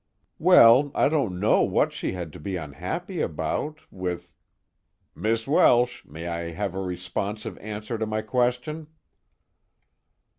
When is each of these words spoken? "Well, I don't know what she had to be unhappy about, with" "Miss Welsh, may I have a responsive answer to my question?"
"Well, 0.39 0.91
I 0.95 1.09
don't 1.09 1.39
know 1.39 1.61
what 1.61 1.93
she 1.93 2.13
had 2.13 2.33
to 2.33 2.39
be 2.39 2.55
unhappy 2.55 3.21
about, 3.21 3.81
with" 3.91 4.33
"Miss 5.15 5.47
Welsh, 5.47 6.03
may 6.05 6.25
I 6.25 6.49
have 6.53 6.73
a 6.73 6.81
responsive 6.81 7.55
answer 7.59 7.99
to 7.99 8.07
my 8.07 8.23
question?" 8.23 8.87